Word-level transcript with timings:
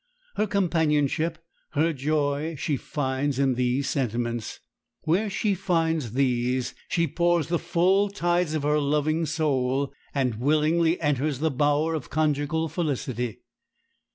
Her 0.35 0.47
companionship, 0.47 1.37
her 1.73 1.93
joy, 1.93 2.55
she 2.57 2.75
finds 2.75 3.37
in 3.37 3.53
these 3.53 3.87
sentiments. 3.87 4.59
Where 5.01 5.29
she 5.29 5.53
finds 5.53 6.13
these 6.13 6.73
she 6.87 7.05
pours 7.07 7.49
the 7.49 7.59
full 7.59 8.09
tides 8.09 8.55
of 8.55 8.63
her 8.63 8.79
loving 8.79 9.27
soul, 9.27 9.93
and 10.15 10.39
willingly 10.41 10.99
enters 11.01 11.37
the 11.37 11.51
bower 11.51 11.93
of 11.93 12.09
conjugal 12.09 12.67
felicity. 12.67 13.41